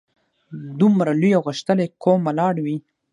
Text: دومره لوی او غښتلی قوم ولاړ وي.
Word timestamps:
دومره 0.79 1.11
لوی 1.21 1.31
او 1.37 1.43
غښتلی 1.47 1.87
قوم 2.03 2.19
ولاړ 2.25 2.55
وي. 2.65 2.77